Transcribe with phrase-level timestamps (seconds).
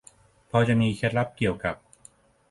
[0.49, 1.75] พอจะมีเคล็ดลับเกี่ยวกับ